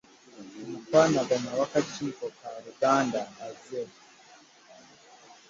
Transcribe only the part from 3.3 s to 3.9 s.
azze.